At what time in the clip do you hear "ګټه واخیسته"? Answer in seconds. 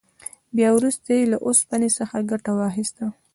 2.31-3.05